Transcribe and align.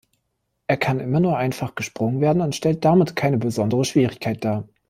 Er 0.65 0.77
kann 0.77 0.99
immer 0.99 1.19
nur 1.19 1.37
einfach 1.37 1.75
gesprungen 1.75 2.21
werden 2.21 2.41
und 2.41 2.55
stellt 2.55 2.83
damit 2.83 3.15
keine 3.15 3.37
besondere 3.37 3.85
Schwierigkeit 3.85 4.43
dar. 4.43 4.67